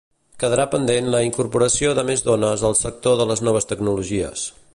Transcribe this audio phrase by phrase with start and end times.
[0.43, 4.49] Quedarà pendent la incorporació de més dones al sector de les noves tecnologies.